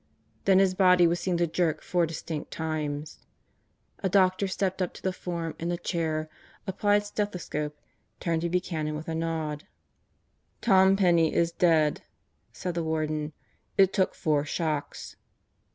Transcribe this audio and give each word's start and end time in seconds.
Then 0.45 0.57
his 0.57 0.73
body 0.73 1.05
was 1.05 1.19
seen 1.19 1.37
to 1.37 1.45
jerk 1.45 1.83
four 1.83 2.07
distinct 2.07 2.49
times. 2.49 3.19
A 3.99 4.09
doctor 4.09 4.47
stepped 4.47 4.81
up 4.81 4.93
to 4.95 5.01
the 5.03 5.13
form 5.13 5.53
in 5.59 5.69
the 5.69 5.77
chair, 5.77 6.27
applied 6.65 7.05
stethoscope, 7.05 7.77
turned 8.19 8.41
to 8.41 8.49
Buchanan 8.49 8.95
with 8.95 9.07
a 9.07 9.13
nod. 9.13 9.67
"Tom 10.59 10.95
Penney 10.95 11.31
is 11.35 11.51
dead," 11.51 12.01
said 12.51 12.73
the 12.73 12.83
Warden. 12.83 13.33
"It 13.77 13.93
took 13.93 14.15
four 14.15 14.43
shocks." 14.43 15.17